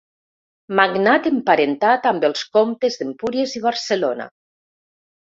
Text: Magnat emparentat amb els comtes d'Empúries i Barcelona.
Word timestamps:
Magnat 0.77 1.27
emparentat 1.31 2.07
amb 2.11 2.25
els 2.29 2.41
comtes 2.57 2.97
d'Empúries 3.01 3.53
i 3.59 3.61
Barcelona. 3.67 4.27